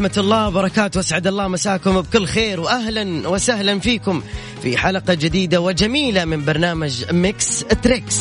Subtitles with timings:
[0.00, 4.22] ورحمة الله وبركاته واسعد الله مساكم بكل خير واهلا وسهلا فيكم
[4.62, 8.18] في حلقة جديدة وجميلة من برنامج Mix Trix.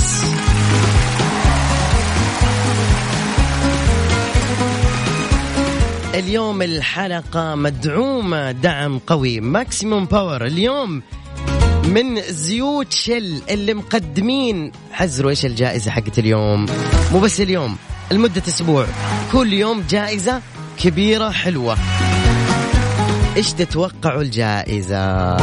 [6.14, 11.02] اليوم الحلقة مدعومة دعم قوي maximum power اليوم
[11.86, 16.66] من زيوت شل اللي مقدمين حزروا إيش الجائزة حقت اليوم؟
[17.12, 17.78] مو بس اليوم
[18.12, 18.86] لمدة أسبوع.
[19.32, 20.42] كل يوم جائزة
[20.80, 21.78] كبيرة حلوة.
[23.36, 25.38] إيش تتوقعوا الجائزة؟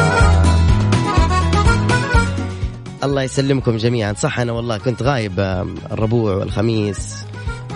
[3.04, 4.12] الله يسلمكم جميعا.
[4.12, 5.40] صح أنا والله كنت غايب
[5.92, 7.16] الربوع والخميس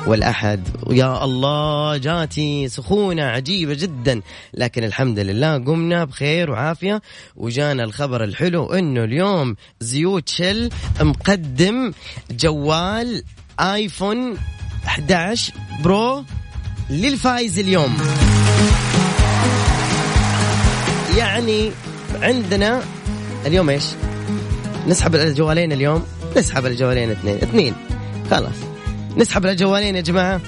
[0.07, 0.69] والأحد.
[0.87, 4.21] ويا الله جاتي سخونة عجيبة جدا.
[4.55, 7.03] لكن الحمد لله قمنا بخير وعافية.
[7.37, 11.93] وجانا الخبر الحلو إنه اليوم زيوت شل مقدم
[12.31, 13.23] جوال
[13.61, 14.37] آيفون
[14.87, 15.53] 11
[15.83, 16.25] برو
[16.91, 17.97] للفايز اليوم.
[21.17, 21.71] يعني
[22.23, 22.83] عندنا
[23.47, 23.85] اليوم إيش؟
[24.87, 26.05] نسحب الجوالين اليوم.
[26.37, 27.37] نسحب الجوالين اثنين.
[27.37, 27.75] اثنين.
[28.31, 28.57] خلاص.
[29.17, 30.41] نسحب الجوالين يا جماعة.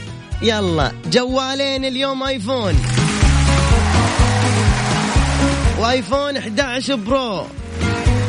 [0.43, 0.93] يلا.
[1.13, 2.75] جوالين اليوم آيفون.
[5.79, 7.47] و iPhone 11 Pro.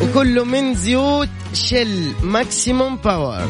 [0.01, 2.11] وكله من زيوت شل.
[2.23, 3.47] maximum power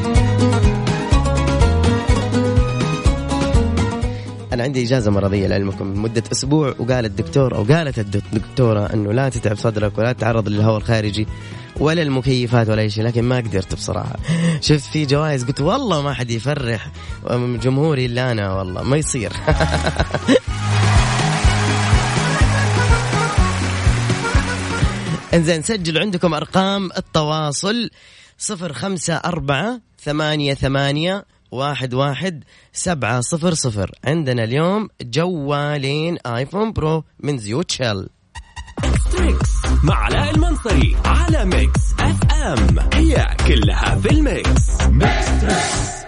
[4.54, 9.56] أنا عندي إجازة مرضية لعلمكم لمده أسبوع وقال الدكتور أو قالت الدكتوره إنه لا تتعب
[9.56, 11.26] صدرك ولا تتعرض للهواء الخارجي
[11.80, 14.16] ولا المكيفات ولا شيء لكن ما قدرت بصراحة.
[14.60, 16.90] شفت في جوائز قلت والله ما حد يفرح.
[17.32, 19.32] جمهوري إلا أنا والله ما يصير.
[25.34, 27.90] إنزين سجلوا عندكم أرقام التواصل
[28.38, 33.90] صفر خمسة أربعة ثمانية ثمانية واحد واحد سبعة صفر صفر.
[34.04, 38.08] عندنا اليوم جوالين iPhone Pro من زيوت شل
[39.82, 42.78] مع علاء المنصري على Mix FM.
[42.94, 44.80] هي كلها في ال mix.
[44.80, 46.03] Mix Trix.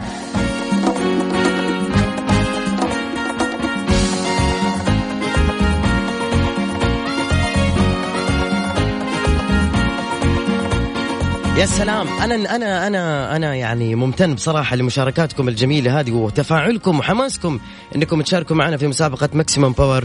[11.59, 12.09] يا سلام.
[12.09, 17.59] أنا أنا أنا أنا يعني ممتن بصراحة لمشاركاتكم الجميلة هذه وتفاعلكم وحماسكم
[17.97, 20.05] إنكم تشاركوا معنا في مسابقة maximum power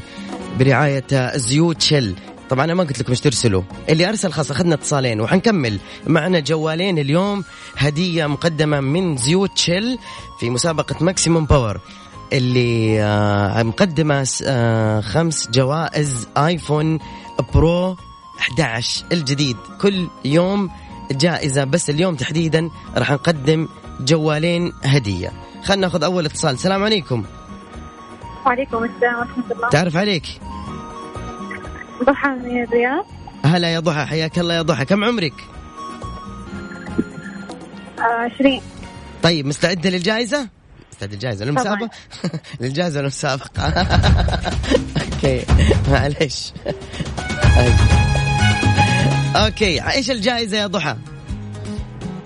[0.60, 2.16] برعاية زيوت شل.
[2.50, 3.62] طبعا أنا ما قلت لكم إيش ترسلوا.
[3.90, 5.80] اللي أرسل خلاص أخذنا اتصالين وحنكمل.
[6.08, 7.44] معنا جوالين اليوم
[7.78, 9.98] هدية مقدمة من زيوت شل
[10.40, 11.80] في مسابقة maximum power
[12.34, 17.00] اللي آه مقدمة آه خمس جوائز iPhone
[17.54, 17.96] برو
[18.40, 19.58] 11 الجديد.
[19.82, 20.70] كل يوم
[21.12, 21.64] جائزة.
[21.64, 23.68] بس اليوم تحديدا راح نقدم
[24.00, 25.32] جوالين هدية.
[25.64, 26.54] خلنا ناخذ أول اتصال.
[26.54, 27.24] السلام عليكم.
[28.46, 29.70] وعليكم السلام ورحمة الله.
[29.70, 30.24] تعرف عليك؟
[32.04, 33.06] ضحى من الرياض.
[33.46, 34.86] هلا يا ضحى حياك الله يا ضحى.
[34.86, 35.34] كم عمرك؟
[38.00, 38.62] عشرين.
[39.24, 40.50] طيب مستعدة للجائزة؟
[40.92, 41.46] مستعدة للجائزة.
[41.46, 41.90] للمسابقة؟
[42.62, 43.64] للجائزة للمسابقة
[45.14, 45.46] okay
[45.92, 46.54] معلش.
[49.36, 50.96] okay إيش الجائزة يا ضحى؟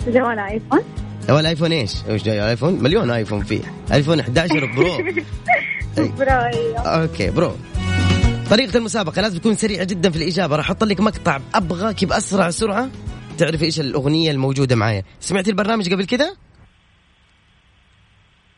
[0.07, 0.79] جوال iPhone.
[1.27, 3.61] جوال iPhone إيش؟ إيش جاي iPhone؟ مليون iPhone فيه.
[3.93, 4.97] iPhone 11 Pro.
[6.17, 6.79] Pro أيوه.
[6.79, 7.55] okay Pro.
[8.49, 10.55] طريقة المسابقة لازم تكون سريعة جدا في الإجابة.
[10.55, 12.89] راح أحط لك مقطع أبغاك بأسرع سرعة.
[13.37, 15.03] تعرف إيش الأغنية الموجودة معايا.
[15.19, 16.35] سمعتي البرنامج قبل كذا؟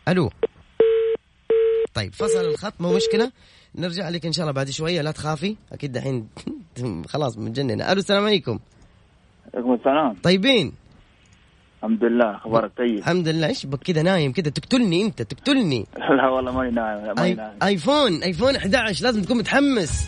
[0.07, 0.31] ألو.
[1.93, 3.31] طيب فصل الخط مو مشكلة.
[3.75, 5.55] نرجع لك إن شاء الله بعد شوية لا تخافي.
[5.71, 6.27] أكيد دحين
[7.13, 7.91] خلاص متجننة.
[7.91, 8.59] ألو السلام عليكم.
[9.53, 10.15] عليكم السلام.
[10.23, 10.73] طيبين؟
[11.77, 13.47] الحمد لله أخبارك طيب؟ الحمد لله.
[13.47, 15.85] إيش بك كذا نايم كذا تقتلني أنت تقتلني.
[16.17, 20.07] لا والله ماني نايم ماني نايم آيفون آيفون 11 لازم تكون متحمس.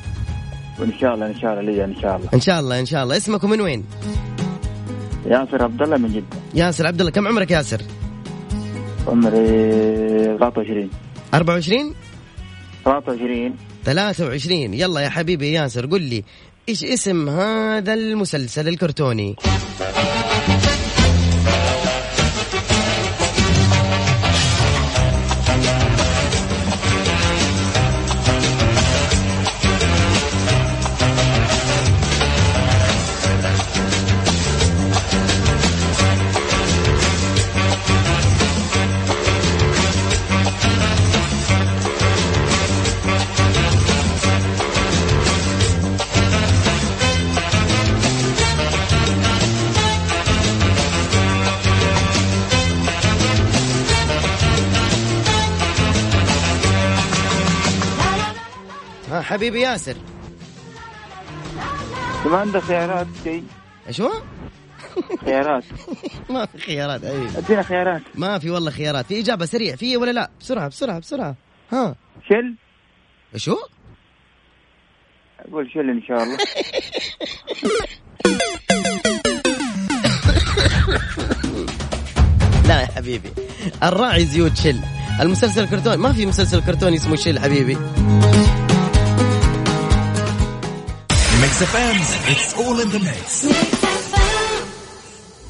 [0.80, 2.30] وإن شاء الله إن شاء الله لي إن شاء الله.
[2.34, 3.18] إن شاء الله إن شاء الله.
[3.18, 3.86] اسمك من وين؟
[5.26, 6.38] ياسر عبد الله من جدة.
[6.54, 7.82] ياسر عبد الله كم عمرك ياسر؟
[9.08, 10.90] عمري 23
[11.34, 11.94] 24
[12.84, 13.56] 23
[13.86, 16.24] 23 يلا يا حبيبي ياسر قل لي
[16.70, 19.36] إيش اسم هذا المسلسل الكرتوني؟
[59.30, 59.96] حبيبي ياسر.
[62.26, 63.44] ما عندك خيارات شيء
[63.88, 64.12] إيش هو؟
[65.26, 65.64] خيارات.
[66.30, 68.02] ما في خيارات أيوه أدينا خيارات.
[68.16, 69.06] ما في والله خيارات.
[69.06, 71.36] في إجابة سريع في ولا لا؟ بسرعة بسرعة بسرعة.
[71.72, 71.96] ها.
[72.30, 72.56] شل؟
[73.34, 73.58] إيش هو؟
[75.40, 76.38] أقول شل إن شاء الله.
[82.68, 83.30] لا يا حبيبي.
[83.84, 84.80] الراعي زيوت شل.
[85.22, 87.78] المسلسل الكرتوني ما في مسلسل كرتوني اسمه شل حبيبي.
[91.60, 93.46] Mix FM it's all in the mix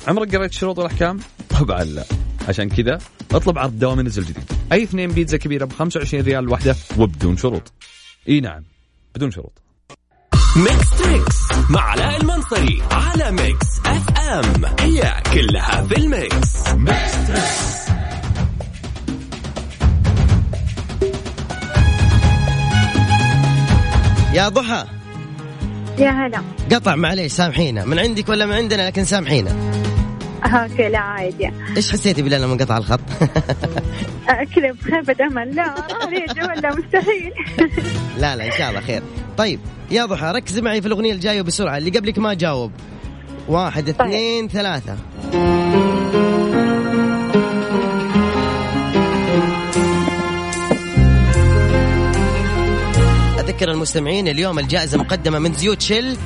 [0.08, 1.20] عمرك قريت الشروط والأحكام؟
[1.60, 2.06] طبعا لا.
[2.48, 3.00] عشان كذا
[3.32, 4.44] اطلب عرض Domino's الجديد.
[4.72, 7.74] أي اثنين بيتزا كبيرة ب 25 ريال الواحده وبدون شروط.
[8.30, 8.64] إي نعم
[9.16, 9.62] بدون شروط.
[10.56, 11.36] Mix Trix
[11.70, 16.68] مع علاء المنصري على Mix FM هي كلها في ال mix.
[16.68, 17.90] Mix Trix
[24.34, 24.99] يا ضحى
[26.00, 26.42] يا هلا.
[26.72, 27.86] قطع معليش سامحينا.
[27.86, 29.56] من عندك ولا من عندنا؟ لكن سامحينا.
[30.44, 31.52] أوكي لا عادي.
[31.78, 33.00] إيش حسيتي بالله لما قطع الخط؟
[34.56, 35.74] كذا بخيبة امل لا
[36.44, 37.34] ولا مستحيل.
[38.22, 39.02] لا لا إن شاء الله خير.
[39.38, 39.60] طيب
[39.92, 42.72] يا ضحى ركزي معي في الأغنية الجاية بسرعة اللي قبلك ما جاوب.
[43.48, 44.98] واحد اثنين ثلاثة.
[53.60, 56.18] أذكر المستمعين اليوم الجائزة مقدمة من زيوت شل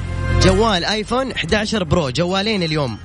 [0.42, 2.98] جوال آيفون 11 برو جوالين اليوم.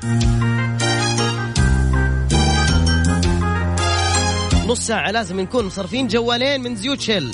[4.66, 7.30] نص ساعة لازم نكون مصرفين جوالين من زيوت شل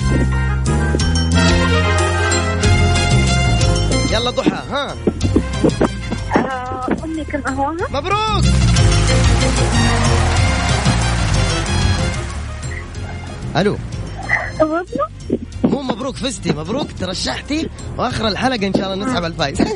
[4.13, 4.97] يلا ضحى ها.
[6.37, 8.45] آه، أمي كم قهوها مبروك.
[13.57, 13.79] ألو.
[14.61, 15.44] وابنه
[15.75, 17.69] مو مبروك فزتي مبروك ترشحتي
[17.99, 19.61] وآخر الحلقة إن شاء الله نسحب الفايز.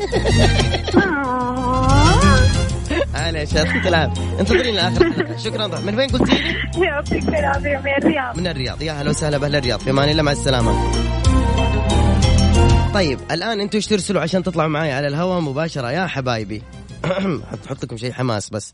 [3.15, 7.79] آه، أنا يعطيك العافيه انتظرينا اخر الحلقة شكرا ضحى من وين قلتي لي؟ يعطيك العافية
[7.79, 8.39] من الرياض.
[8.39, 8.83] من الرياض.
[8.83, 9.81] يا أهلا وسهلا بأهل الرياض.
[9.81, 10.93] في أمان الله مع السلامة.
[12.95, 16.63] طيب الآن أنتم إيش ترسلوا عشان تطلعوا معي على الهواء مباشرة؟ يا حبايبي.
[17.69, 18.73] حط لكم شيء حماس بس.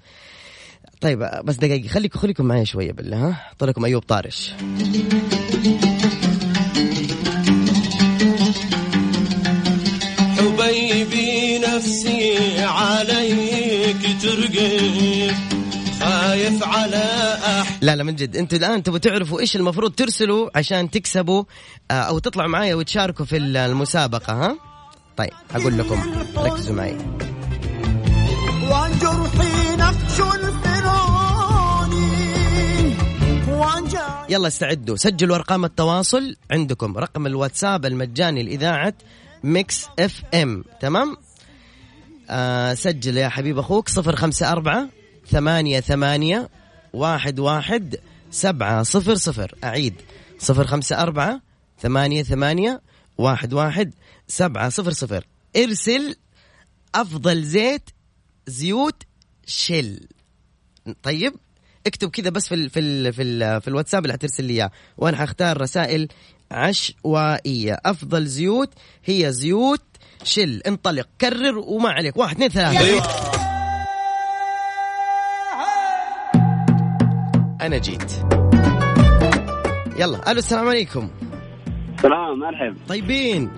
[1.01, 4.53] طيب بس دقيقة خليكم خليكم معي شوية بالله ها؟ أحط لكم أيوب طارش.
[17.85, 18.37] لا لا من جد.
[18.37, 21.45] أنتوا الآن تبغوا تعرفوا إيش المفروض ترسلوا عشان تكسبوا
[21.91, 24.59] آه، أو تطلعوا معايا وتشاركوا في المسابقة ها؟
[25.17, 26.03] طيب أقول لكم.
[26.37, 26.97] ركزوا معي.
[29.79, 30.21] نقش
[34.29, 34.97] يلا استعدوا.
[34.97, 36.99] سجلوا أرقام التواصل عندكم.
[36.99, 38.95] رقم الواتساب المجاني لإذاعة
[39.45, 40.65] Mix FM.
[40.81, 41.17] تمام؟
[42.31, 44.89] آه سجل يا حبيب أخوك صفر خمسة أربعة
[45.31, 46.49] ثمانية ثمانية
[46.95, 47.97] واحد واحد
[48.31, 49.55] سبعة صفر صفر.
[49.65, 49.95] أعيد.
[50.39, 51.41] صفر خمسة أربعة
[51.81, 52.83] ثمانية ثمانية
[53.19, 53.95] واحد واحد
[54.29, 55.27] سبعة صفر صفر.
[55.57, 56.17] ارسل
[56.95, 57.91] أفضل زيت
[58.47, 59.03] زيوت
[59.47, 60.01] شل.
[61.03, 61.35] طيب؟
[61.87, 64.71] اكتب كذا بس في ال في ال في, ال في الواتساب اللي حترسل لي إياه.
[64.97, 66.09] وأنا حختار رسائل
[66.51, 67.81] عشوائية.
[67.85, 68.73] أفضل زيوت
[69.05, 69.83] هي زيوت
[70.25, 70.63] شل.
[70.67, 71.09] انطلق.
[71.21, 72.17] كرر وما عليك.
[72.17, 73.34] واحد اثنين ثلاثة.
[77.67, 78.13] أنا جيت.
[79.99, 81.09] يلا ألو السلام عليكم.
[82.03, 83.51] سلام مرحب طيبين.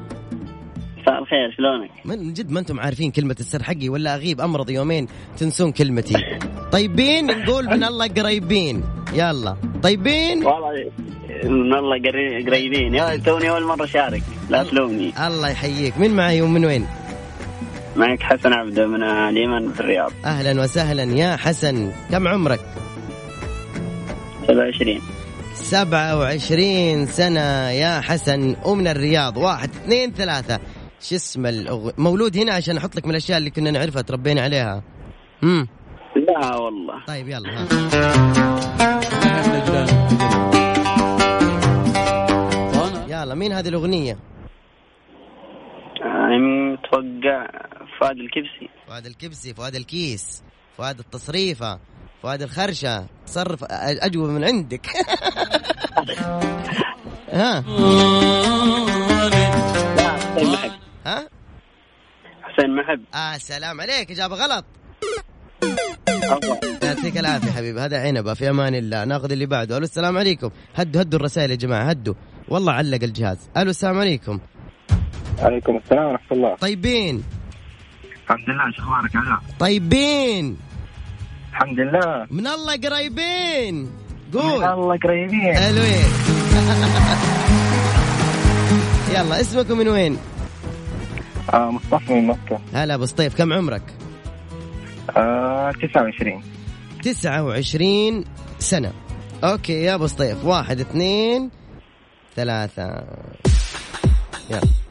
[1.02, 5.08] مساء الخير شلونك؟ من جد ما أنتم عارفين كلمة السر حقي ولا أغيب أمرض يومين
[5.38, 6.38] تنسون كلمتي.
[6.72, 8.82] طيبين نقول من الله قريبين.
[9.14, 9.56] يلا.
[9.82, 10.90] طيبين؟ والله
[11.44, 12.94] من الله قري- قريبين.
[12.94, 14.22] يا توني أول مرة أشارك.
[14.50, 15.12] لا تلومني.
[15.26, 15.98] الله يحييك.
[15.98, 16.86] من معي ومن وين؟
[17.96, 20.12] معك حسن عبده من اليمن في الرياض.
[20.24, 21.92] أهلا وسهلا يا حسن.
[22.10, 22.60] كم عمرك؟
[24.46, 25.00] 27
[25.54, 29.36] سبعة وعشرين سنة يا حسن ومن الرياض.
[29.36, 30.60] واحد اثنين ثلاثة.
[31.00, 31.90] شو اسم الأغ...
[31.98, 34.82] مولود هنا عشان أحط لك من الأشياء اللي كنا نعرفها تربينا عليها.
[35.42, 35.66] امم
[36.16, 37.04] لا والله.
[37.06, 37.66] طيب يلا ها.
[43.08, 44.18] يلا مين هذه الأغنية؟
[46.72, 47.46] متوقع
[48.00, 48.68] فهد الكبسي.
[48.86, 50.42] فؤاد الكبسي فؤاد الكيس
[50.76, 51.78] فؤاد التصريفة.
[52.26, 54.86] فؤاد الخرشة تصرف أجوبة من عندك.
[57.32, 57.62] ها؟
[60.34, 60.72] حسين محب
[61.06, 61.28] ها؟
[62.42, 63.00] حسين محب.
[63.14, 64.64] آه سلام عليك إجابة غلط.
[66.82, 69.76] يعطيك العافية حبيبي هذا عنبة في أمان الله ناخذ اللي بعده.
[69.76, 70.50] ألو السلام عليكم.
[70.74, 72.14] هدوا هدوا الرسائل يا جماعة هدوا.
[72.48, 73.50] والله علق الجهاز.
[73.56, 74.40] ألو السلام عليكم.
[75.38, 76.54] عليكم السلام ورحمة الله.
[76.56, 77.24] طيبين.
[78.24, 80.65] الحمد لله شو أخبارك؟ علاء؟ طيبين.
[81.56, 82.26] الحمد لله.
[82.30, 83.74] من الله قريبين.
[83.74, 85.54] من قول الله قريبين.
[85.56, 86.04] حلوين
[89.16, 90.18] يلا اسمك من وين؟
[91.54, 92.60] آه مصطفى من مكة.
[92.74, 93.82] هلا أبو سطيف كم عمرك؟
[95.16, 96.42] آه 29
[97.02, 98.24] 29
[98.58, 98.92] سنة.
[99.44, 101.50] أوكي يا أبو سطيف واحد اثنين
[102.36, 103.04] ثلاثة.
[104.50, 104.85] يلا.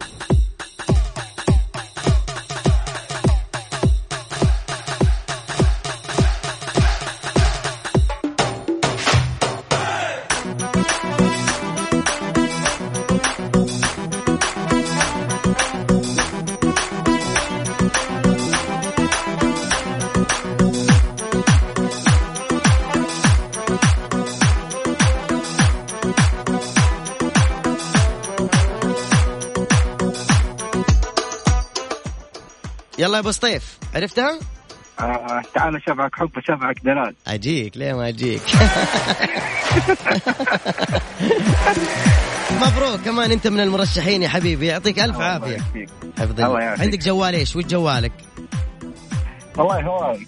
[33.16, 34.40] يلا يا أبو سطيف عرفتها؟
[35.00, 37.16] آه تعال شبعك حب شبعك دلال.
[37.28, 38.42] أجيك ليه ما أجيك؟
[42.62, 45.58] مبروك كمان أنت من المرشحين يا حبيبي يعطيك ألف عافية.
[46.20, 46.60] الله الله.
[46.60, 48.12] عندك جوال إيش؟ وش جوالك؟
[49.58, 50.26] والله هواي.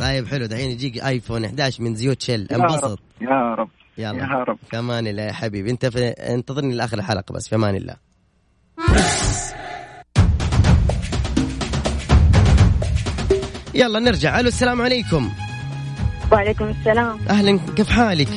[0.00, 0.46] طيب حلو.
[0.46, 2.84] دحين يجيك آيفون 11 من زيوت يا انبسط.
[2.84, 3.68] رب يا رب.
[3.98, 4.18] يلا.
[4.18, 4.58] يا رب.
[4.70, 5.70] في أمان الله يا حبيبي.
[5.70, 7.96] أنت في انتظرني لآخر الحلقة بس في أمان الله.
[13.74, 14.40] يلا نرجع.
[14.40, 15.30] ألو السلام عليكم.
[16.32, 17.18] وعليكم السلام.
[17.28, 18.28] أهلا كيف حالك؟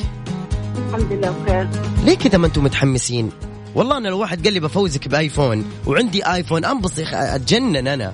[0.88, 1.68] الحمد لله بخير.
[2.04, 3.30] ليه كذا ما أنتم متحمسين؟
[3.74, 8.12] والله أنا لو واحد قال لي بفوزك بآيفون وعندي آيفون أنبسط أتجنن أنا.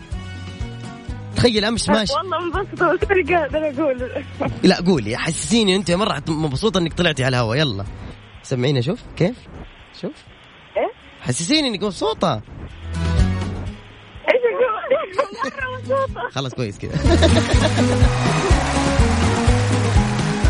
[1.36, 2.12] تخيل أمس ماشي.
[2.18, 4.10] والله انبسطت بس قادر أقول.
[4.70, 7.84] لا قولي حسسيني أنت مرة مبسوطة إنك طلعتي على الهواء يلا.
[8.42, 9.36] سمعينا شوف كيف؟
[10.00, 10.12] شوف.
[10.76, 12.42] إيه؟ حسسيني إنك مبسوطة.
[16.30, 16.92] خلاص كويس كذا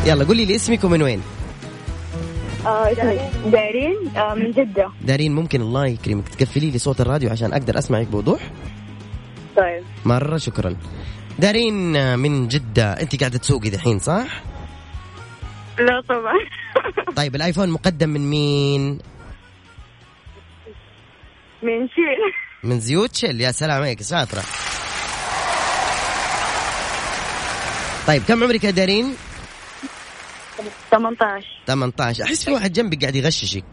[0.07, 1.23] يلا قولي لي اسمك ومن وين؟
[2.67, 2.93] آه،
[3.47, 4.91] دارين آه، من جدة.
[5.03, 8.41] دارين ممكن الله يكرمك تقفلي لي صوت الراديو عشان أقدر أسمعك بوضوح؟
[9.57, 9.83] طيب.
[10.05, 10.77] مرة شكرا.
[11.39, 12.93] دارين آه، من جدة.
[12.93, 14.43] أنت قاعدة تسوقي دحين صح؟
[15.79, 16.35] لا طبعا.
[17.17, 18.99] طيب الآيفون مقدم من مين؟
[21.63, 22.44] من شيل.
[22.65, 24.03] من زيوت شل يا سلام عليك.
[24.03, 24.43] شاطرة
[28.07, 29.15] طيب كم عمرك يا دارين؟
[30.91, 33.65] 18 18 أحس في واحد جنبك قاعد يغششك.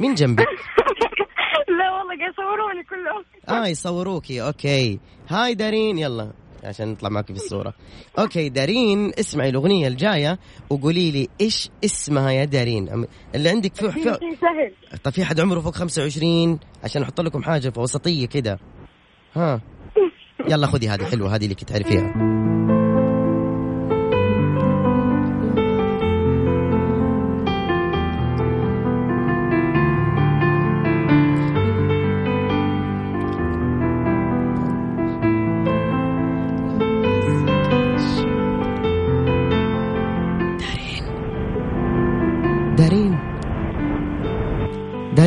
[0.00, 0.46] مين جنبك؟
[1.78, 3.24] لا والله قاعد يصوروني كلهم.
[3.48, 4.42] آه يصوروكي.
[4.42, 5.00] أوكي.
[5.28, 6.32] هاي دارين يلا.
[6.64, 7.74] عشان نطلع معك في الصورة.
[8.18, 10.38] أوكي دارين اسمعي الأغنية الجاية
[10.70, 14.72] وقولي لي إيش اسمها يا دارين؟ اللي عندك في, في سهل.
[15.04, 18.58] طيب في حد عمره فوق 25 عشان أحط لكم حاجة في وسطية كده.
[19.36, 19.60] ها.
[20.50, 22.14] يلا خذي هذه حلوة هذه اللي كنت تعرفيها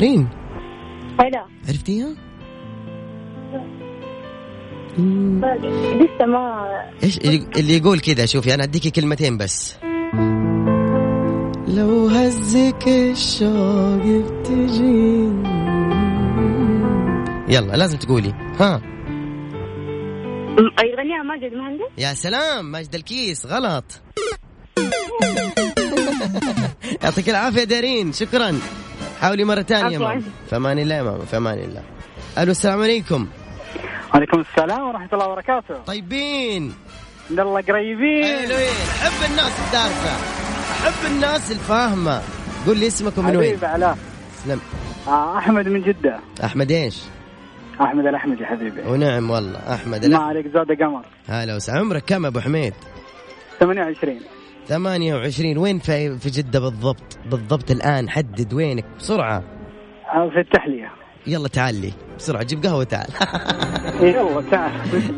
[0.03, 0.27] دارين
[1.19, 2.15] هلا عرفتيها؟
[4.97, 5.41] مم.
[6.01, 6.67] لسه ما
[7.03, 7.17] إيش
[7.57, 9.75] اللي يقول كذا شوفي أنا أديكي كلمتين بس.
[11.67, 15.29] لو هزك الشوق بتجي
[17.47, 18.33] يلا لازم تقولي.
[18.59, 18.81] ها.
[20.83, 23.85] يغنيها ماجد المهندس يا سلام ماجد الكيس غلط.
[27.03, 28.59] يعطيك العافية دارين شكرا.
[29.23, 30.07] حاولي مرة ثانية عفواً.
[30.07, 30.21] ماما.
[30.49, 31.83] في أمان الله يا ماما في أمان الله.
[32.37, 33.27] ألو السلام عليكم.
[34.13, 35.77] وعليكم السلام ورحمة الله وبركاته.
[35.87, 36.73] طيبين.
[37.29, 38.23] من الله قريبين.
[38.23, 40.15] حلوين أحب الناس الدارسه
[40.71, 42.21] أحب الناس الفاهمة.
[42.67, 43.97] قول لي اسمك ومن وين؟ حبيبي علاء
[44.45, 44.59] سلم
[45.07, 46.19] آه أحمد من جدة.
[46.43, 47.03] أحمد إيش؟
[47.81, 48.81] أحمد الأحمد يا حبيبي.
[48.81, 51.05] ونعم والله أحمد ما لا عليك زاد قمر.
[51.29, 51.79] هلا وسهلا.
[51.79, 52.73] عمرك كم أبو حميد؟
[53.59, 54.19] 28
[54.67, 58.09] 28 وين في في جدة بالضبط؟ بالضبط الآن.
[58.09, 58.85] حدد وينك.
[58.99, 59.43] بسرعة.
[60.15, 60.91] آه، في التحلية.
[61.27, 61.93] يلا تعال لي.
[62.17, 62.43] بسرعة.
[62.43, 63.07] جيب قهوة تعال.
[64.01, 64.71] يلا تعال.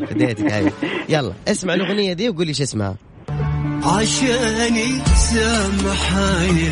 [0.06, 0.72] فديتك هاي
[1.08, 1.32] يلا.
[1.48, 2.96] اسمع الأغنية دي وقول لي إيش اسمها.
[3.84, 6.62] عشاني سامحني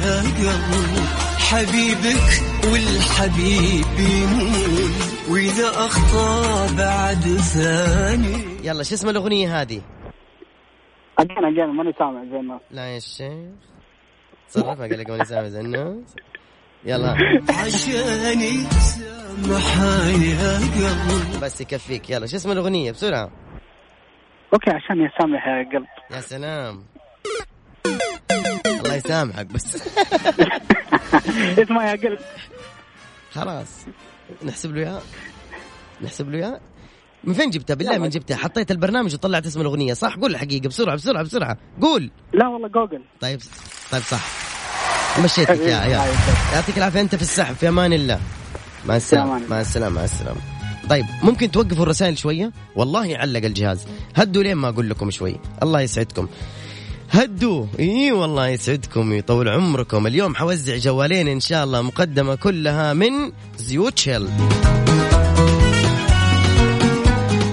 [0.44, 1.04] يا قلب.
[1.38, 4.92] حبيبك والحبيب يمون
[5.30, 8.36] وإذا أخطأ بعد ثاني.
[8.64, 9.80] يلا شو اسم الأغنية هذه؟
[11.18, 13.54] أجانا أجانا ماني سامع زي الناس لا يا شيخ
[14.48, 16.14] تصرف قال لك ماني سامع زي الناس
[16.84, 17.10] يلا
[17.50, 23.30] عشاني سامحني يا قلب بس يكفيك يلا شو اسم الاغنيه بسرعة
[24.52, 26.84] أوكي عشان يسامح يا قلب يا سلام
[28.66, 29.88] الله يسامحك بس
[31.58, 32.18] اسمها يا قلب
[33.32, 33.86] خلاص
[34.44, 35.02] نحسب له اياها
[36.02, 36.60] نحسب له اياها
[37.26, 38.36] من فين جبتها؟ بالله من جبتها.
[38.36, 39.94] حطيت البرنامج وطلعت اسم الأغنية.
[39.94, 41.56] صح؟ قول الحقيقة بسرعة بسرعة بسرعة.
[41.80, 42.10] قول.
[42.34, 43.02] لا والله جوجل.
[43.20, 43.40] طيب
[43.92, 44.24] طيب صح.
[45.24, 46.04] مشيتك يا يا
[46.52, 48.20] يعطيك العافية أنت في السحب في أمان الله.
[48.86, 49.40] مع السلامة.
[49.48, 50.40] مع السلامة مع السلامة.
[50.90, 53.86] طيب ممكن توقفوا الرسائل شوية؟ والله علق الجهاز.
[54.14, 55.36] هدوا لين ما أقول لكم شوي.
[55.62, 56.28] الله يسعدكم.
[57.10, 57.66] هدوا.
[57.78, 60.06] إي والله يسعدكم يطول عمركم.
[60.06, 64.28] اليوم حوزع جوالين إن شاء الله مقدمة كلها من زيوت شيل.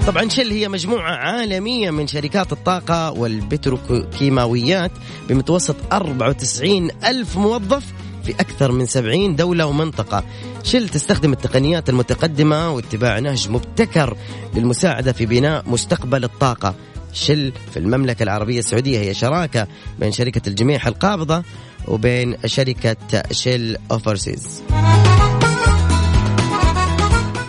[0.06, 4.90] طبعا شل هي مجموعة عالمية من شركات الطاقة والبتروكيماويات
[5.28, 7.84] بمتوسط 94 ألف موظف
[8.24, 10.24] في أكثر من 70 دولة ومنطقة.
[10.62, 14.16] شل تستخدم التقنيات المتقدمة واتباع نهج مبتكر
[14.54, 16.74] للمساعدة في بناء مستقبل الطاقة.
[17.12, 19.66] شل في المملكة العربية السعودية هي شراكة
[19.98, 21.42] بين شركة الجميع القابضة
[21.88, 24.62] وبين شركة شل أوفرسيز.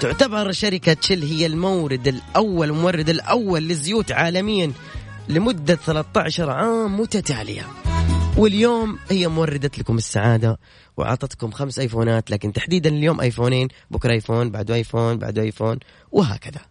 [0.03, 4.71] تعتبر شركة شل هي المورد الأول المورد الأول للزيوت عالميا
[5.29, 7.67] لمدة 13 عام متتالية.
[8.37, 10.59] واليوم هي موردت لكم السعادة
[10.97, 15.79] وأعطتكم خمس أيفونات لكن تحديدا اليوم أيفونين بكرة أيفون بعده أيفون بعده أيفون
[16.11, 16.61] وهكذا.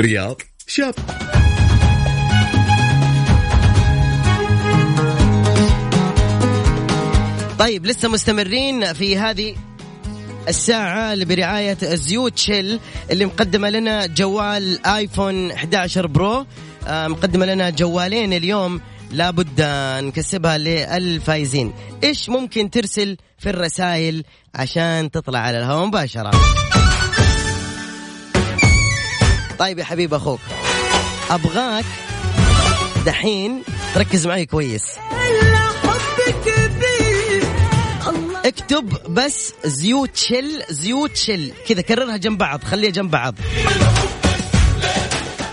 [0.00, 0.94] رياض شاب.
[7.58, 9.54] طيب لسه مستمرين في هذه
[10.48, 16.46] الساعة اللي برعاية زيوت شيل اللي مقدمة لنا جوال آيفون 11 برو.
[16.86, 19.60] آه، مقدمة لنا جوالين اليوم لابد
[20.04, 21.72] نكسبها للفايزين.
[22.04, 26.30] إيش ممكن ترسل في الرسائل عشان تطلع على الهواء مباشرة؟
[29.58, 30.40] طيب يا حبيب أخوك
[31.30, 31.84] أبغاك
[33.06, 33.62] دحين
[33.94, 34.84] تركز معي كويس.
[38.48, 43.34] اكتب بس زيوت شل زيوت شل كذا كررها جنب بعض خليها جنب بعض.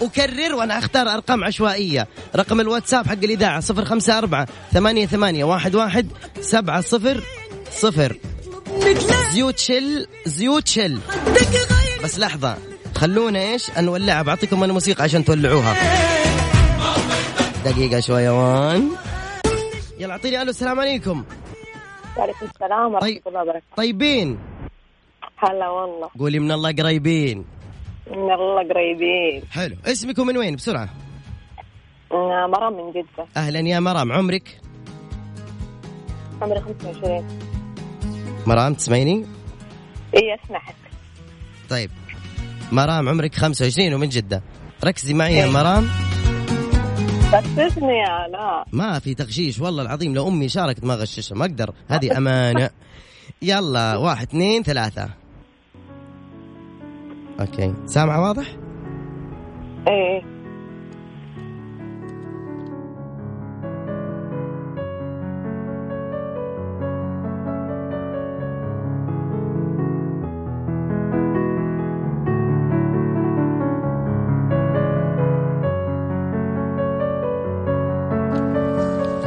[0.02, 2.08] وكرر وأنا أختار أرقام عشوائية.
[2.36, 6.08] رقم الواتساب حق الإذاعة 054 ثمانية ثمانية واحد واحد
[6.42, 7.24] سبعة صفر
[7.72, 8.18] صفر.
[9.34, 11.00] زيوت شل زيوت شل
[12.04, 12.58] بس لحظة
[12.96, 15.76] خلونا إيش؟ نولعها بعطيكم أنا موسيقى عشان تولعوها.
[17.66, 18.90] دقيقة شوية وان.
[20.00, 21.24] يلا أعطيني ألو السلام عليكم.
[22.18, 23.22] وعليكم السلام ورحمة طيب.
[23.28, 23.76] الله وبركاته.
[23.78, 24.40] طيبين.
[25.38, 26.10] هلا والله.
[26.20, 27.46] قولي من الله قريبين.
[28.08, 29.44] من الله قريبين.
[29.52, 29.76] حلو.
[29.86, 30.90] اسمكم من وين؟ بسرعة.
[32.48, 33.26] مرام من جدة.
[33.38, 34.12] أهلا يا مرام.
[34.12, 34.62] عمرك؟
[36.42, 37.28] عمري 25
[38.48, 39.26] مرام تسمعيني؟
[40.16, 40.76] اي أسمعك.
[41.70, 41.90] طيب.
[42.72, 44.44] مرام عمرك 25 ومن جدة.
[44.84, 45.52] ركزي معي يا إيه.
[45.52, 46.05] مرام.
[47.34, 48.66] غششني يا لا.
[48.72, 51.74] ما في تغشيش والله العظيم لو أمي شاركت ما غششها ما أقدر.
[51.88, 52.70] هذه أمانة.
[53.42, 55.10] يلا واحد اثنين ثلاثة.
[57.40, 57.74] أوكي.
[57.86, 58.46] سامعة واضح؟
[59.88, 60.35] إيه.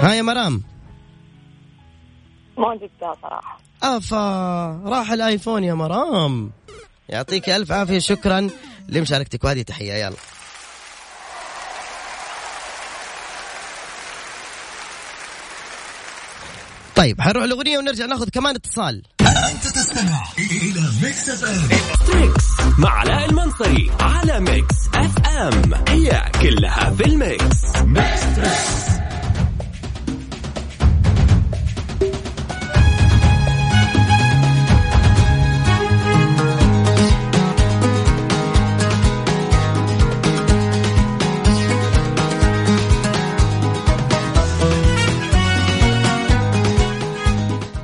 [0.08, 0.62] ها يا مرام؟
[2.58, 3.60] ما جبتها صراحة.
[3.82, 6.50] أفا راح ال iPhone يا مرام.
[7.08, 8.50] يعطيك ألف عافية شكرا
[8.88, 9.44] لمشاركتك.
[9.44, 10.16] وهذه تحية يلا.
[16.96, 19.02] طيب حنروح الأغنية ونرجع ناخذ كمان اتصال.
[19.20, 22.20] أنت تستمع إلى Mix FM.
[22.20, 22.44] Mix
[22.78, 25.74] مع علاء المنصري على Mix FM.
[25.88, 27.76] هي كلها في ال mix.
[27.76, 28.97] Mix Trix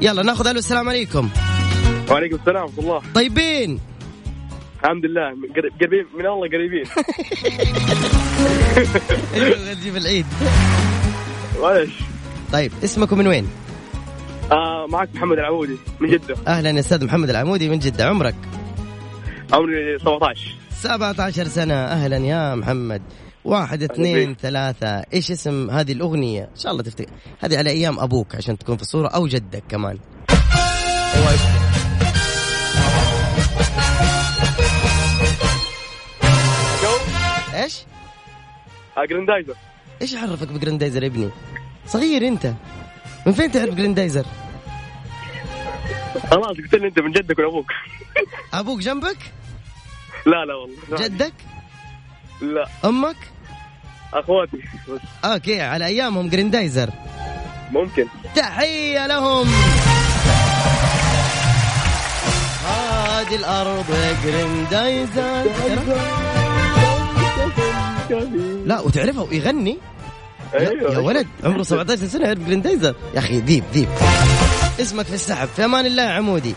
[0.05, 1.29] يلا ناخذ ألو السلام عليكم.
[2.11, 3.03] وعليكم السلام ورحمة الله.
[3.15, 3.81] طيبين.
[4.85, 5.31] الحمد لله.
[5.57, 6.85] قريب- قريبين من الله قريبين.
[9.35, 10.27] أيوه نجيب العيد.
[11.63, 11.93] معلش
[12.53, 13.49] طيب اسمكم من وين؟
[14.53, 16.37] آه معك محمد العودي من جدة.
[16.49, 18.05] أهلا يا أستاذ محمد العمودي من جدة.
[18.09, 18.35] عمرك؟
[19.53, 21.75] عمري 17 17 سنة.
[21.75, 23.03] أهلا يا محمد.
[23.45, 28.35] واحد اثنين ثلاثة إيش اسم هذه الأغنية إن شاء الله تفتكر هذه على أيام أبوك
[28.35, 29.99] عشان تكون في الصورة أو جدك كمان
[37.55, 37.85] إيش؟
[39.11, 39.55] جراندايزر
[40.03, 41.31] إيش عرفك بجراندايزر يا ابني؟
[41.87, 42.53] صغير أنت
[43.27, 44.27] من فين تعرف جراندايزر؟
[46.31, 47.71] خلاص قلت لي أنت من جدك وابوك
[48.55, 49.19] أبوك جنبك؟
[50.27, 51.35] لا لا والله جدك؟
[52.41, 53.34] لا أمك؟
[54.15, 54.57] أخواتي.
[54.89, 56.91] بس okay على أيامهم جراندايزر
[57.73, 58.07] ممكن.
[58.37, 59.49] تحية لهم.
[62.67, 63.85] هذه الأرض
[64.25, 65.45] جريندايزر.
[68.67, 69.79] لا وتعرفه ويغني
[70.55, 70.93] يا, أيوه.
[70.93, 72.95] يا ولد عمره 17 سنة يعرف جريندايزر.
[73.15, 73.89] يا أخي ديب ديب
[74.81, 75.49] اسمك في السحب.
[75.57, 76.55] في أمان الله يا حمودي.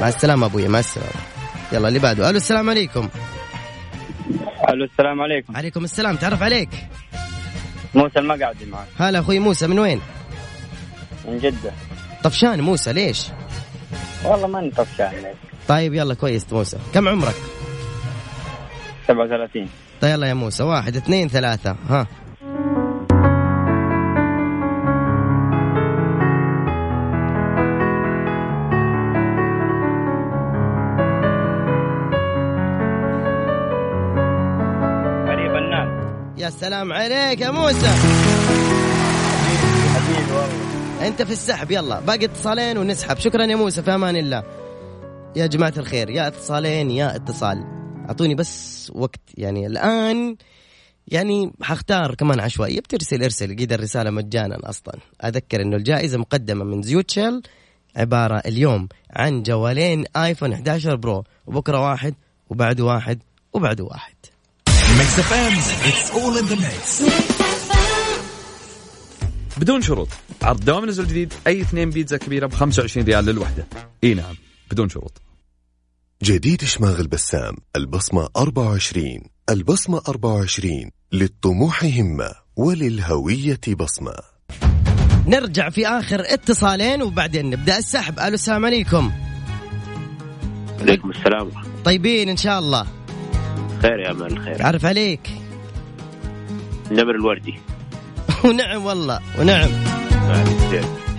[0.00, 1.10] مع السلامة أبويا مع السلامة.
[1.72, 2.30] يلا اللي بعده.
[2.30, 3.08] ألو السلام عليكم.
[4.68, 5.56] ألو السلام عليكم.
[5.56, 6.68] عليكم السلام تعرف عليك؟
[7.94, 8.86] موسى المقعدي معك.
[8.98, 10.00] هلا أخوي موسى من وين؟
[11.28, 11.72] من جدة.
[12.24, 13.26] طفشان موسى ليش؟
[14.24, 15.12] والله ما انت طفشان
[15.68, 16.78] طيب يلا كويس موسى.
[16.94, 17.34] كم عمرك؟
[19.08, 19.68] 37
[20.00, 21.76] طيب يلا يا موسى واحد اثنين ثلاثة.
[21.88, 22.06] ها.
[36.78, 37.88] سلام عليك يا موسى.
[39.94, 42.00] حبيبي والله أنت في السحب يلا.
[42.00, 43.18] باقي اتصالين ونسحب.
[43.18, 44.42] شكرا يا موسى في أمان الله.
[45.36, 47.64] يا جماعة الخير يا اتصالين يا اتصال.
[48.08, 49.20] أعطوني بس وقت.
[49.34, 50.36] يعني الآن
[51.08, 54.94] يعني حختار كمان عشوائية بترسل إرسل قيد الرسالة مجانا أصلا.
[55.24, 57.42] أذكر إنه الجائزة مقدمة من زيوت شيل
[57.96, 61.24] عبارة اليوم عن جوالين آيفون 11 برو.
[61.46, 62.14] وبكرة واحد
[62.50, 64.17] وبعده واحد وبعده واحد.
[64.96, 67.02] Mix FM it's all in the mix
[69.56, 70.08] بدون شروط.
[70.42, 73.66] عرض دوام نزل جديد أي اثنين بيتزا كبيرة ب 25 ريال للوحدة.
[74.04, 74.34] إي نعم
[74.70, 75.22] بدون شروط.
[76.22, 79.20] جديد شماغ البسام البصمة 24
[79.50, 84.14] البصمة 24 للطموح همة وللهوية بصمة.
[85.26, 88.18] نرجع في آخر اتصالين وبعدين نبدأ السحب.
[88.18, 89.12] ألو السلام عليكم.
[90.80, 91.50] عليكم السلام.
[91.84, 92.97] طيبين إن شاء الله.
[93.82, 94.62] خير يا أمان الخير.
[94.62, 95.30] عارف عليك.
[96.90, 97.54] النمر الوردي.
[98.44, 99.70] ونعم والله ونعم.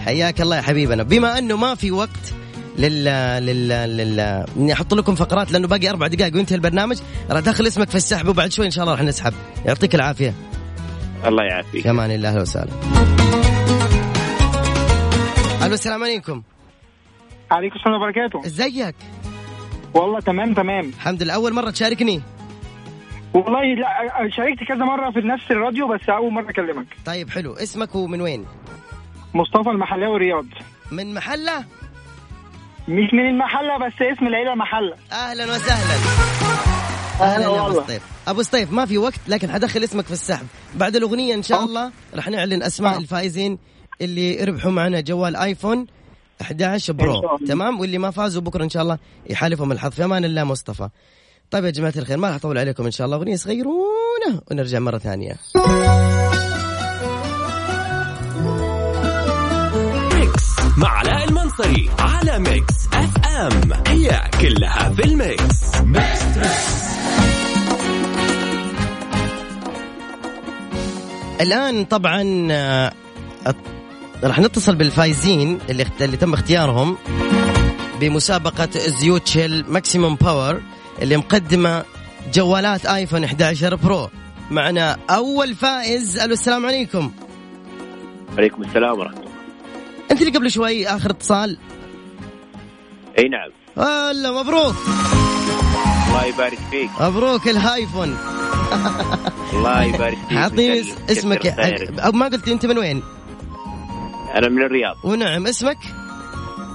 [0.05, 1.03] حياك الله يا حبيبنا.
[1.03, 2.33] بما أنه ما في وقت
[2.77, 3.03] لل
[3.45, 3.67] لل
[3.97, 4.19] لل
[4.57, 6.97] إني أحط لكم فقرات لأنه باقي أربع دقائق وينتهي البرنامج
[7.31, 9.33] راح دخل اسمك في السحب وبعد شوي إن شاء الله راح نسحب.
[9.65, 10.33] يعطيك العافية.
[11.25, 11.83] الله يعافيك.
[11.83, 12.71] كمان الله أهلا وسهلا
[15.65, 16.41] ألو السلام عليكم.
[17.51, 18.45] عليكم السلام وبركاته.
[18.45, 18.95] إزيك؟
[19.93, 20.89] والله تمام تمام.
[20.89, 21.33] الحمد لله.
[21.33, 22.21] أول مرة تشاركني؟
[23.33, 26.85] والله لا شاركت كذا مرة في نفس الراديو بس أول مرة أكلمك.
[27.05, 27.53] طيب حلو.
[27.53, 28.45] اسمك ومن وين؟
[29.33, 30.45] مصطفى المحلاوي رياض.
[30.91, 31.59] من محلة؟
[32.87, 35.95] مش من المحلة بس اسم العيلة محله أهلا وسهلا.
[37.21, 37.73] أهلا يا أبو.
[37.73, 38.01] سطيف.
[38.27, 40.45] أبو سطيف ما في وقت لكن حدخل اسمك في السحب.
[40.75, 42.97] بعد الأغنية إن شاء الله راح نعلن أسماء.
[42.97, 43.57] الفائزين
[44.01, 45.87] اللي ربحوا معنا جوال iPhone
[46.41, 47.37] 11 إن شاء Pro.
[47.47, 48.97] تمام؟ واللي ما فازوا بكرة إن شاء الله
[49.29, 49.91] يحالفهم الحظ.
[49.91, 50.89] في أمان الله مصطفى.
[51.51, 54.97] طيب يا جماعة الخير ما راح أطول عليكم إن شاء الله أغنية صغيرونة ونرجع مرة
[54.97, 55.35] ثانية.
[60.13, 63.73] Mix مع علاء المنصري على Mix FM.
[63.87, 65.75] هي كلها في ال mix.
[65.81, 66.39] Mix
[71.41, 72.91] الآن طبعا آه،
[74.23, 76.97] راح نتصل بالفايزين اللي اللي تم اختيارهم
[77.99, 80.61] بمسابقة زيوت Shell Maximum Power
[81.01, 81.83] اللي مقدمة
[82.33, 84.09] جوالات iPhone 11 Pro.
[84.51, 87.11] معنا أول فائز ألو السلام عليكم.
[88.37, 89.29] عليكم السلام ورحمة الله.
[90.11, 91.57] أنت اللي قبل شوي آخر اتصال؟
[93.19, 93.49] أي نعم.
[93.77, 94.75] هلا مبروك.
[96.07, 96.89] الله يبارك فيك.
[97.01, 98.17] مبروك ال iPhone.
[99.53, 100.37] الله يبارك فيك.
[100.37, 101.45] اعطيني اسمك.
[101.99, 103.03] أو ما قلت أنت من وين؟
[104.35, 104.95] أنا من الرياض.
[105.03, 105.47] ونعم.
[105.47, 105.77] اسمك؟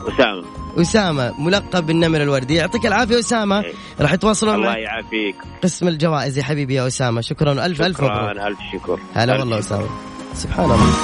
[0.09, 0.64] أسامة.
[0.81, 2.55] أسامة ملقب بالنمر الوردي.
[2.55, 3.61] يعطيك العافية أسامة.
[3.61, 3.73] إيه.
[4.01, 5.37] راح يتواصلون الله يعافيك.
[5.63, 7.21] قسم الجوائز يا حبيبي يا أسامة.
[7.21, 7.53] شكرا.
[7.53, 8.19] ألف ألف مبروك.
[8.19, 9.01] شكرا ألف شكر.
[9.15, 9.59] هلا ألف والله.
[9.59, 9.89] أسامة.
[10.35, 10.95] سبحان الله.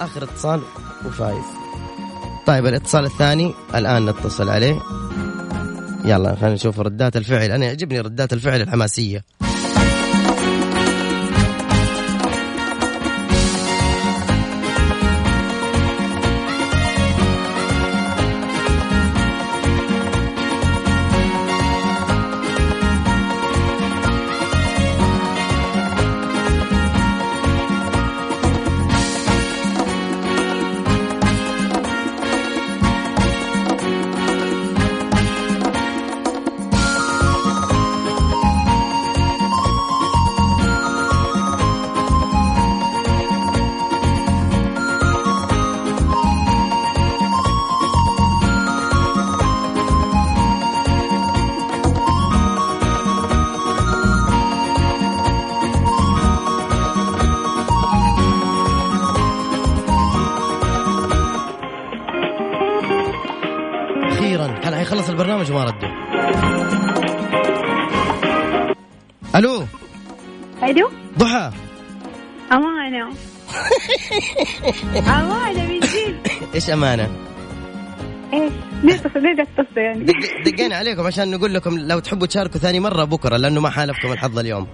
[0.00, 0.60] آخر اتصال
[1.06, 1.44] وفايز.
[2.46, 3.54] طيب الاتصال الثاني.
[3.74, 4.80] الآن نتصل عليه.
[6.04, 7.50] يلا خلينا نشوف ردات الفعل.
[7.50, 9.24] أنا يعجبني ردات الفعل الحماسية.
[64.38, 65.88] البرنامج وما ردوا.
[69.36, 69.64] ألو؟
[70.62, 71.50] ألو؟ ضحى.
[72.52, 73.08] أمانة.
[75.20, 76.28] أمانة من جد.
[76.54, 77.08] إيش أمانة؟
[78.32, 82.60] إيش؟ ليه تصل ليه تصل يعني؟ دق- دقينا عليكم عشان نقول لكم لو تحبوا تشاركوا
[82.60, 84.66] ثاني مرة بكرة لأنه ما حالفكم الحظ اليوم.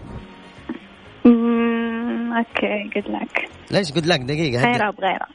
[2.38, 4.70] okay good luck ليش قلت لك دقيقة هدي.
[4.72, 5.28] خيرها بغيرها.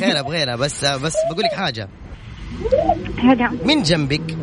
[0.00, 1.88] خيرها بغيرها بس بس بقول لك حاجة.
[3.18, 4.36] هلا مين جنبك؟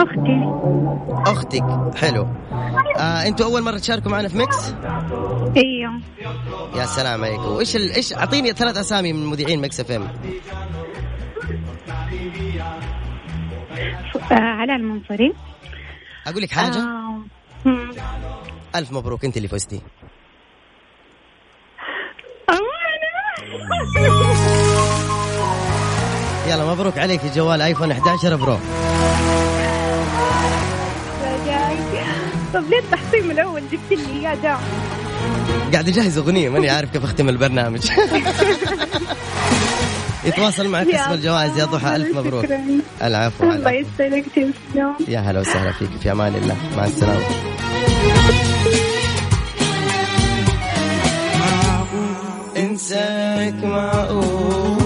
[0.00, 0.52] أختي.
[1.26, 1.94] أختك.
[1.96, 2.26] حلو.
[2.98, 4.74] آه أنتوا أول مرة تشاركوا معنا في Mix؟
[5.56, 6.00] أيوه.
[6.76, 7.58] يا سلام عليكم.
[7.58, 7.90] إيش ال...
[7.92, 10.02] إيش أعطيني ثلاث أسامي من مذيعين Mix FM.
[14.32, 15.32] آه علاء المنصري
[16.26, 17.22] أقول لك حاجة؟ آه.
[18.76, 19.24] ألف مبروك.
[19.24, 19.80] أنت اللي فزتي.
[26.50, 28.58] يلا مبروك عليك جوال ايفون 11 برو.
[32.54, 34.56] طب ليه التحطيم الأول؟ جبت لي إياه ده
[35.72, 37.90] قاعد أجهز أغنية ماني عارف كيف أختم البرنامج.
[40.24, 42.44] يتواصل معك يا قسم الجوائز يا ضحى ألف مبروك.
[42.44, 42.60] شكراً.
[43.02, 43.70] العفو الله.
[43.70, 46.56] يسعدك تسلم يا هلا وسهلا فيك في أمان الله.
[46.76, 47.24] مع السلامة.
[52.56, 54.79] إنساك معقول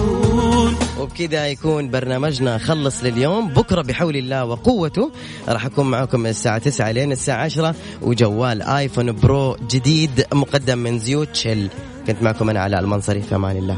[1.05, 3.49] وبكذا يكون برنامجنا خلص لليوم.
[3.49, 5.11] بكرة بحول الله وقوته.
[5.47, 10.99] راح أكون معكم من الساعة 9 لين الساعة 10 وجوال آيفون برو جديد مقدم من
[10.99, 11.69] زيوت شيل.
[12.07, 13.21] كنت معكم أنا علاء المنصري.
[13.21, 13.77] في أمان الله.